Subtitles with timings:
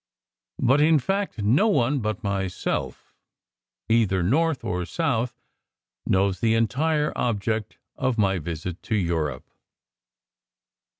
[0.57, 3.13] But in fact no one but myself,
[3.87, 5.39] either North or South,
[6.07, 9.47] knows the entire object of my visit to Europe."